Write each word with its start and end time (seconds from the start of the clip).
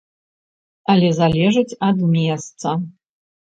Але 0.93 1.09
залежыць 1.19 1.77
ад 1.89 2.01
месца. 2.17 2.75